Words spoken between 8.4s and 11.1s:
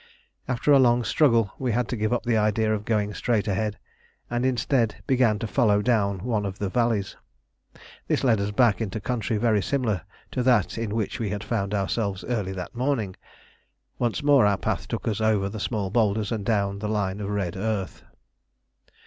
us back into country very similar to that in